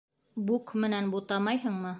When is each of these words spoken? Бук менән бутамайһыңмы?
Бук 0.47 0.73
менән 0.87 1.13
бутамайһыңмы? 1.17 1.89